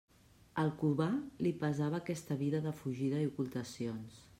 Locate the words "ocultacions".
3.35-4.23